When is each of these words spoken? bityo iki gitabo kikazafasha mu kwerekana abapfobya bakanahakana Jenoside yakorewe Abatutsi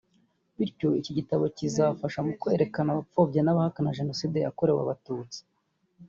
bityo 0.59 0.87
iki 0.99 1.11
gitabo 1.17 1.43
kikazafasha 1.55 2.19
mu 2.25 2.33
kwerekana 2.41 2.89
abapfobya 2.91 3.39
bakanahakana 3.45 3.95
Jenoside 3.99 4.37
yakorewe 4.39 4.79
Abatutsi 4.83 5.39